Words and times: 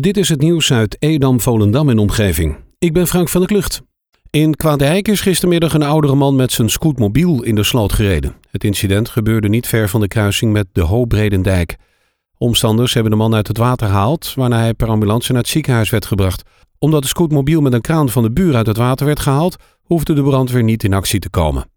Dit 0.00 0.16
is 0.16 0.28
het 0.28 0.40
nieuws 0.40 0.72
uit 0.72 0.96
Edam, 0.98 1.40
Volendam 1.40 1.88
en 1.88 1.98
omgeving. 1.98 2.56
Ik 2.78 2.92
ben 2.92 3.06
Frank 3.06 3.28
van 3.28 3.40
der 3.40 3.50
Klucht. 3.50 3.82
In 4.30 4.54
Kwaadijk 4.54 5.08
is 5.08 5.20
gistermiddag 5.20 5.74
een 5.74 5.82
oudere 5.82 6.14
man 6.14 6.36
met 6.36 6.52
zijn 6.52 6.68
scootmobiel 6.68 7.42
in 7.42 7.54
de 7.54 7.62
sloot 7.62 7.92
gereden. 7.92 8.34
Het 8.50 8.64
incident 8.64 9.08
gebeurde 9.08 9.48
niet 9.48 9.66
ver 9.66 9.88
van 9.88 10.00
de 10.00 10.08
kruising 10.08 10.52
met 10.52 10.66
de 10.72 10.80
Hoobredendijk. 10.80 11.76
Omstanders 12.38 12.94
hebben 12.94 13.12
de 13.12 13.18
man 13.18 13.34
uit 13.34 13.48
het 13.48 13.58
water 13.58 13.86
gehaald, 13.86 14.34
waarna 14.34 14.58
hij 14.58 14.74
per 14.74 14.88
ambulance 14.88 15.32
naar 15.32 15.40
het 15.40 15.50
ziekenhuis 15.50 15.90
werd 15.90 16.06
gebracht. 16.06 16.42
Omdat 16.78 17.02
de 17.02 17.08
scootmobiel 17.08 17.60
met 17.60 17.72
een 17.72 17.80
kraan 17.80 18.08
van 18.08 18.22
de 18.22 18.32
buur 18.32 18.54
uit 18.54 18.66
het 18.66 18.76
water 18.76 19.06
werd 19.06 19.20
gehaald, 19.20 19.56
hoefde 19.82 20.14
de 20.14 20.22
brandweer 20.22 20.64
niet 20.64 20.84
in 20.84 20.94
actie 20.94 21.20
te 21.20 21.30
komen. 21.30 21.70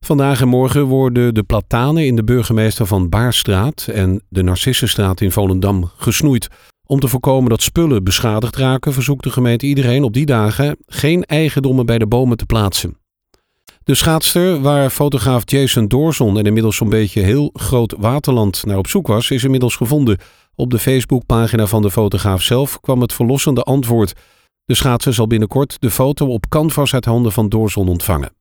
Vandaag 0.00 0.40
en 0.40 0.48
morgen 0.48 0.84
worden 0.84 1.34
de 1.34 1.42
platanen 1.42 2.06
in 2.06 2.16
de 2.16 2.24
burgemeester 2.24 2.86
van 2.86 3.08
Baarstraat 3.08 3.88
en 3.92 4.22
de 4.28 4.42
Narcissenstraat 4.42 5.20
in 5.20 5.32
Volendam 5.32 5.90
gesnoeid. 5.96 6.48
Om 6.86 7.00
te 7.00 7.08
voorkomen 7.08 7.50
dat 7.50 7.62
spullen 7.62 8.04
beschadigd 8.04 8.56
raken, 8.56 8.92
verzoekt 8.92 9.24
de 9.24 9.30
gemeente 9.30 9.66
iedereen 9.66 10.04
op 10.04 10.12
die 10.12 10.26
dagen 10.26 10.76
geen 10.86 11.24
eigendommen 11.24 11.86
bij 11.86 11.98
de 11.98 12.06
bomen 12.06 12.36
te 12.36 12.46
plaatsen. 12.46 12.96
De 13.84 13.94
schaatster, 13.94 14.60
waar 14.60 14.90
fotograaf 14.90 15.42
Jason 15.44 15.88
Doorzon 15.88 16.38
en 16.38 16.44
inmiddels 16.44 16.76
zo'n 16.76 16.88
beetje 16.88 17.20
heel 17.20 17.50
groot 17.52 17.94
waterland 17.98 18.64
naar 18.66 18.78
op 18.78 18.86
zoek 18.86 19.06
was, 19.06 19.30
is 19.30 19.44
inmiddels 19.44 19.76
gevonden. 19.76 20.18
Op 20.54 20.70
de 20.70 20.78
Facebookpagina 20.78 21.66
van 21.66 21.82
de 21.82 21.90
fotograaf 21.90 22.42
zelf 22.42 22.80
kwam 22.80 23.00
het 23.00 23.12
verlossende 23.12 23.62
antwoord. 23.62 24.12
De 24.64 24.74
schaatser 24.74 25.14
zal 25.14 25.26
binnenkort 25.26 25.76
de 25.80 25.90
foto 25.90 26.26
op 26.26 26.48
canvas 26.48 26.94
uit 26.94 27.04
handen 27.04 27.32
van 27.32 27.48
Doorzon 27.48 27.88
ontvangen. 27.88 28.32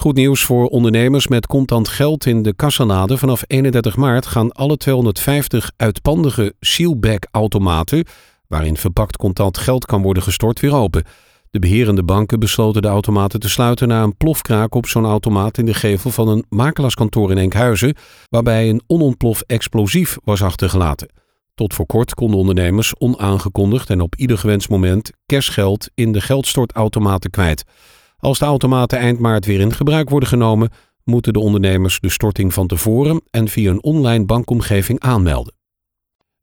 Goed 0.00 0.16
nieuws 0.16 0.44
voor 0.44 0.66
ondernemers 0.66 1.28
met 1.28 1.46
contant 1.46 1.88
geld 1.88 2.26
in 2.26 2.42
de 2.42 2.54
kassanade. 2.54 3.18
Vanaf 3.18 3.44
31 3.46 3.96
maart 3.96 4.26
gaan 4.26 4.52
alle 4.52 4.76
250 4.76 5.70
uitpandige 5.76 6.54
sealback-automaten, 6.60 8.04
waarin 8.48 8.76
verpakt 8.76 9.16
contant 9.16 9.58
geld 9.58 9.84
kan 9.84 10.02
worden 10.02 10.22
gestort, 10.22 10.60
weer 10.60 10.74
open. 10.74 11.04
De 11.50 11.58
beherende 11.58 12.02
banken 12.02 12.40
besloten 12.40 12.82
de 12.82 12.88
automaten 12.88 13.40
te 13.40 13.48
sluiten 13.48 13.88
na 13.88 14.02
een 14.02 14.16
plofkraak 14.16 14.74
op 14.74 14.86
zo'n 14.86 15.04
automaat 15.04 15.58
in 15.58 15.66
de 15.66 15.74
gevel 15.74 16.10
van 16.10 16.28
een 16.28 16.44
makelaarskantoor 16.48 17.30
in 17.30 17.38
Enkhuizen, 17.38 17.96
waarbij 18.28 18.68
een 18.68 18.82
onontplof 18.86 19.42
explosief 19.46 20.16
was 20.24 20.42
achtergelaten. 20.42 21.08
Tot 21.54 21.74
voor 21.74 21.86
kort 21.86 22.14
konden 22.14 22.38
ondernemers 22.38 22.94
onaangekondigd 22.98 23.90
en 23.90 24.00
op 24.00 24.14
ieder 24.16 24.38
gewenst 24.38 24.68
moment 24.68 25.10
cashgeld 25.26 25.88
in 25.94 26.12
de 26.12 26.20
geldstortautomaten 26.20 27.30
kwijt. 27.30 27.64
Als 28.18 28.38
de 28.38 28.44
automaten 28.44 28.98
eind 28.98 29.18
maart 29.18 29.46
weer 29.46 29.60
in 29.60 29.72
gebruik 29.72 30.10
worden 30.10 30.28
genomen, 30.28 30.70
moeten 31.04 31.32
de 31.32 31.38
ondernemers 31.38 32.00
de 32.00 32.10
storting 32.10 32.54
van 32.54 32.66
tevoren 32.66 33.20
en 33.30 33.48
via 33.48 33.70
een 33.70 33.82
online 33.82 34.24
bankomgeving 34.24 35.00
aanmelden. 35.00 35.54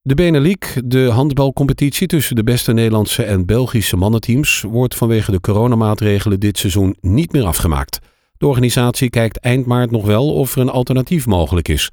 De 0.02 0.16
Benelux, 0.16 0.78
de 0.86 1.10
handbalcompetitie 1.10 2.08
tussen 2.08 2.36
de 2.36 2.44
beste 2.44 2.74
Nederlandse 2.74 3.24
en 3.24 3.46
Belgische 3.46 3.98
mannenteams, 3.98 4.62
wordt 4.62 4.96
vanwege 4.96 5.32
de 5.32 5.40
coronamaatregelen 5.40 6.40
dit 6.40 6.58
seizoen 6.58 6.96
niet 7.02 7.32
meer 7.32 7.46
afgemaakt. 7.46 8.00
De 8.38 8.48
organisatie 8.48 9.10
kijkt 9.10 9.40
eind 9.40 9.66
maart 9.66 9.92
nog 9.92 10.06
wel 10.06 10.34
of 10.34 10.56
er 10.56 10.62
een 10.62 10.70
alternatief 10.70 11.26
mogelijk 11.26 11.68
is. 11.68 11.90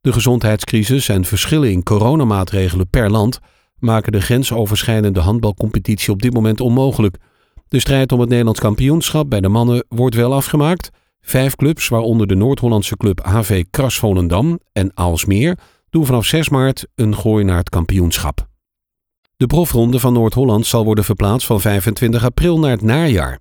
De 0.00 0.12
gezondheidscrisis 0.12 1.08
en 1.08 1.24
verschillen 1.24 1.70
in 1.70 1.82
coronamaatregelen 1.82 2.88
per 2.88 3.10
land 3.10 3.38
maken 3.78 4.12
de 4.12 4.20
grensoverschrijdende 4.20 5.20
handbalcompetitie 5.20 6.12
op 6.12 6.22
dit 6.22 6.34
moment 6.34 6.60
onmogelijk. 6.60 7.16
De 7.68 7.80
strijd 7.80 8.12
om 8.12 8.20
het 8.20 8.28
Nederlands 8.28 8.60
kampioenschap 8.60 9.30
bij 9.30 9.40
de 9.40 9.48
mannen 9.48 9.84
wordt 9.88 10.14
wel 10.14 10.34
afgemaakt. 10.34 10.90
Vijf 11.20 11.56
clubs, 11.56 11.88
waaronder 11.88 12.26
de 12.26 12.34
Noord-Hollandse 12.34 12.96
club 12.96 13.20
HV 13.24 13.64
Kras 13.70 13.98
Volendam 13.98 14.58
en 14.72 14.90
Aalsmeer, 14.94 15.58
doen 15.90 16.06
vanaf 16.06 16.24
6 16.24 16.48
maart 16.48 16.86
een 16.94 17.16
gooi 17.16 17.44
naar 17.44 17.56
het 17.56 17.68
kampioenschap. 17.68 18.46
De 19.36 19.46
profronde 19.46 20.00
van 20.00 20.12
Noord-Holland 20.12 20.66
zal 20.66 20.84
worden 20.84 21.04
verplaatst 21.04 21.46
van 21.46 21.60
25 21.60 22.24
april 22.24 22.58
naar 22.58 22.70
het 22.70 22.82
najaar. 22.82 23.40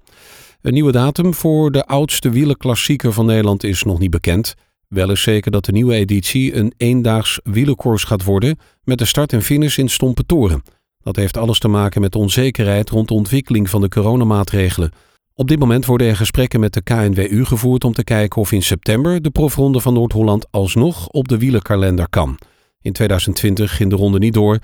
Een 0.61 0.73
nieuwe 0.73 0.91
datum 0.91 1.33
voor 1.33 1.71
de 1.71 1.85
oudste 1.85 2.29
wielerklassieker 2.29 3.13
van 3.13 3.25
Nederland 3.25 3.63
is 3.63 3.83
nog 3.83 3.99
niet 3.99 4.11
bekend. 4.11 4.55
Wel 4.87 5.11
is 5.11 5.21
zeker 5.21 5.51
dat 5.51 5.65
de 5.65 5.71
nieuwe 5.71 5.93
editie 5.93 6.55
een 6.55 6.73
eendaags 6.77 7.39
wielerkoers 7.43 8.03
gaat 8.03 8.23
worden 8.23 8.57
met 8.83 8.97
de 8.97 9.05
start 9.05 9.33
en 9.33 9.41
finish 9.41 9.77
in 9.77 9.89
Stompetoren. 9.89 10.63
Dat 11.07 11.15
heeft 11.15 11.37
alles 11.37 11.59
te 11.59 11.67
maken 11.67 12.01
met 12.01 12.15
onzekerheid 12.15 12.89
rond 12.89 13.07
de 13.07 13.13
ontwikkeling 13.13 13.69
van 13.69 13.81
de 13.81 13.89
coronamaatregelen. 13.89 14.91
Op 15.33 15.47
dit 15.47 15.59
moment 15.59 15.85
worden 15.85 16.07
er 16.07 16.15
gesprekken 16.15 16.59
met 16.59 16.73
de 16.73 16.81
KNWU 16.81 17.45
gevoerd 17.45 17.83
om 17.83 17.93
te 17.93 18.03
kijken 18.03 18.41
of 18.41 18.51
in 18.51 18.61
september 18.61 19.21
de 19.21 19.29
profronde 19.29 19.79
van 19.79 19.93
Noord-Holland 19.93 20.51
alsnog 20.51 21.07
op 21.07 21.27
de 21.27 21.37
wielerkalender 21.37 22.09
kan. 22.09 22.39
In 22.81 22.93
2020 22.93 23.75
ging 23.75 23.89
de 23.89 23.95
ronde 23.95 24.19
niet 24.19 24.33
door 24.33 24.59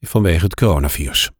vanwege 0.00 0.44
het 0.44 0.54
coronavirus. 0.54 1.30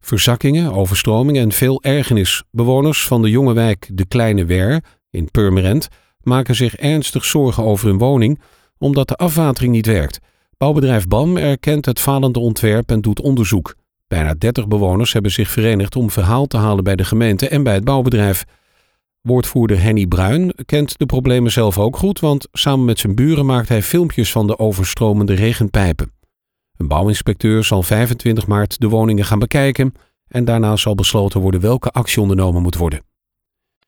Verzakkingen, 0.00 0.72
overstromingen 0.72 1.42
en 1.42 1.52
veel 1.52 1.82
ergernis. 1.82 2.42
Bewoners 2.50 3.06
van 3.06 3.22
de 3.22 3.30
jonge 3.30 3.52
wijk 3.52 3.90
De 3.92 4.06
Kleine 4.06 4.44
Wer 4.44 4.84
in 5.10 5.30
Purmerend 5.30 5.88
maken 6.22 6.54
zich 6.54 6.76
ernstig 6.76 7.24
zorgen 7.24 7.64
over 7.64 7.88
hun 7.88 7.98
woning 7.98 8.40
omdat 8.78 9.08
de 9.08 9.16
afwatering 9.16 9.72
niet 9.72 9.86
werkt. 9.86 10.18
Bouwbedrijf 10.56 11.06
BAM 11.06 11.36
erkent 11.36 11.86
het 11.86 12.00
falende 12.00 12.38
ontwerp 12.38 12.90
en 12.90 13.00
doet 13.00 13.20
onderzoek. 13.20 13.76
Bijna 14.08 14.34
30 14.38 14.68
bewoners 14.68 15.12
hebben 15.12 15.30
zich 15.30 15.50
verenigd 15.50 15.96
om 15.96 16.10
verhaal 16.10 16.46
te 16.46 16.56
halen 16.56 16.84
bij 16.84 16.96
de 16.96 17.04
gemeente 17.04 17.48
en 17.48 17.62
bij 17.62 17.74
het 17.74 17.84
bouwbedrijf. 17.84 18.44
Woordvoerder 19.20 19.80
Henny 19.80 20.06
Bruin 20.06 20.54
kent 20.64 20.98
de 20.98 21.06
problemen 21.06 21.52
zelf 21.52 21.78
ook 21.78 21.96
goed, 21.96 22.20
want 22.20 22.48
samen 22.52 22.84
met 22.84 22.98
zijn 22.98 23.14
buren 23.14 23.46
maakt 23.46 23.68
hij 23.68 23.82
filmpjes 23.82 24.32
van 24.32 24.46
de 24.46 24.58
overstromende 24.58 25.34
regenpijpen. 25.34 26.12
Een 26.76 26.88
bouwinspecteur 26.88 27.64
zal 27.64 27.82
25 27.82 28.46
maart 28.46 28.80
de 28.80 28.88
woningen 28.88 29.24
gaan 29.24 29.38
bekijken 29.38 29.92
en 30.28 30.44
daarna 30.44 30.76
zal 30.76 30.94
besloten 30.94 31.40
worden 31.40 31.60
welke 31.60 31.90
actie 31.90 32.20
ondernomen 32.20 32.62
moet 32.62 32.76
worden. 32.76 33.02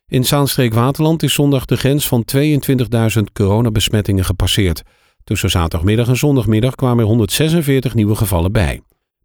In 0.07 0.25
Zaanstreek-Waterland 0.25 1.23
is 1.23 1.35
zondag 1.35 1.65
de 1.65 1.77
grens 1.77 2.09
van 2.09 2.25
22.000 2.37 3.23
coronabesmettingen 3.33 4.25
gepasseerd. 4.25 4.83
Tussen 5.25 5.51
zaterdagmiddag 5.51 6.09
en 6.09 6.17
zondagmiddag 6.17 6.75
kwamen 6.75 6.99
er 6.99 7.07
146 7.09 7.95
nieuwe 7.95 8.15
gevallen 8.15 8.53
bij. 8.53 8.81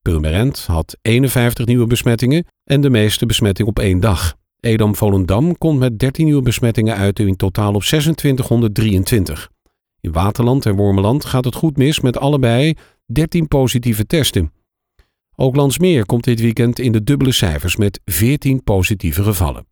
Purmerend 0.10 0.66
had 0.66 0.98
51 1.02 1.66
nieuwe 1.66 1.88
besmettingen 1.88 2.46
en 2.64 2.82
de 2.82 2.90
meeste 2.90 3.26
besmettingen 3.26 3.72
op 3.72 3.80
één 3.80 4.00
dag. 4.00 4.36
Edam-Volendam 4.60 5.58
komt 5.58 5.80
met 5.80 6.00
13 6.00 6.26
nieuwe 6.26 6.42
besmettingen 6.42 6.96
uit 6.96 7.20
in 7.20 7.36
totaal 7.36 7.74
op 7.74 7.82
2623. 7.82 9.50
In 10.00 10.12
Waterland 10.12 10.66
en 10.66 10.76
Wormeland 10.76 11.26
gaat 11.26 11.46
het 11.46 11.56
goed 11.56 11.78
mis 11.78 12.00
met 12.00 12.18
allebei 12.18 12.74
13 13.06 13.48
positieve 13.48 14.06
testen. 14.06 14.54
Ook 15.36 15.56
Landsmeer 15.56 16.06
komt 16.06 16.24
dit 16.24 16.40
weekend 16.40 16.80
in 16.80 16.92
de 16.92 17.04
dubbele 17.04 17.32
cijfers 17.32 17.76
met 17.76 18.02
14 18.06 18.64
positieve 18.64 19.24
gevallen. 19.24 19.68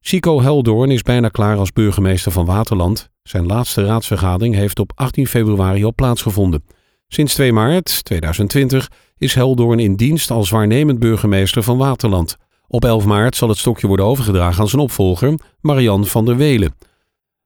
Chico 0.00 0.40
Heldoorn 0.40 0.90
is 0.90 1.02
bijna 1.02 1.28
klaar 1.28 1.56
als 1.56 1.72
burgemeester 1.72 2.32
van 2.32 2.44
Waterland. 2.44 3.10
Zijn 3.22 3.46
laatste 3.46 3.84
raadsvergadering 3.84 4.54
heeft 4.54 4.78
op 4.78 4.92
18 4.94 5.26
februari 5.26 5.84
al 5.84 5.94
plaatsgevonden. 5.94 6.64
Sinds 7.08 7.34
2 7.34 7.52
maart 7.52 8.04
2020 8.04 8.88
is 9.20 9.34
Heldoorn 9.34 9.78
in 9.78 9.96
dienst 9.96 10.30
als 10.30 10.50
waarnemend 10.50 10.98
burgemeester 10.98 11.62
van 11.62 11.78
Waterland. 11.78 12.36
Op 12.66 12.84
11 12.84 13.04
maart 13.04 13.36
zal 13.36 13.48
het 13.48 13.58
stokje 13.58 13.86
worden 13.86 14.06
overgedragen 14.06 14.60
aan 14.60 14.68
zijn 14.68 14.82
opvolger, 14.82 15.38
Marian 15.60 16.06
van 16.06 16.24
der 16.24 16.36
Welen. 16.36 16.74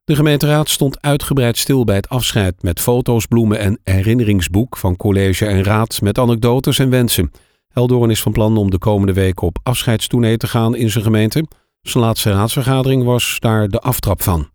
De 0.05 0.15
gemeenteraad 0.15 0.69
stond 0.69 1.03
uitgebreid 1.03 1.59
stil 1.59 1.85
bij 1.85 1.97
het 1.97 2.09
afscheid 2.09 2.63
met 2.63 2.81
foto's, 2.81 3.27
bloemen 3.27 3.59
en 3.59 3.79
herinneringsboek 3.83 4.77
van 4.77 4.97
college 4.97 5.47
en 5.47 5.65
raad 5.65 6.01
met 6.01 6.19
anekdotes 6.19 6.79
en 6.79 6.91
wensen. 6.91 7.31
Heldoorn 7.69 8.11
is 8.11 8.23
van 8.23 8.33
plan 8.33 8.57
om 8.57 8.71
de 8.71 8.79
komende 8.79 9.13
weken 9.13 9.47
op 9.47 9.59
afscheidstournee 9.63 10.37
te 10.37 10.47
gaan 10.47 10.77
in 10.77 10.91
zijn 10.91 11.05
gemeente. 11.05 11.47
Zijn 11.83 12.05
laatste 12.05 12.31
raadsvergadering 12.31 13.05
was 13.05 13.37
daar 13.41 13.69
de 13.69 13.81
aftrap 13.81 14.23
van. 14.23 14.49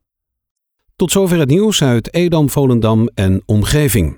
Tot 0.96 1.12
zover 1.12 1.40
het 1.40 1.50
nieuws 1.50 1.84
uit 1.84 2.13
Edam, 2.13 2.50
Volendam 2.50 3.09
en 3.13 3.44
omgeving. 3.46 4.18